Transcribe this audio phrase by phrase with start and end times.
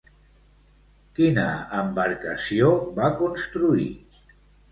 [1.19, 1.43] Quina
[1.81, 3.87] embarcació va construir?